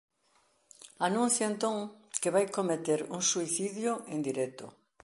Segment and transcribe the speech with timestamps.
[1.07, 1.77] Anuncia entón
[2.21, 2.99] que vai cometer
[3.31, 4.65] suicidio en directo.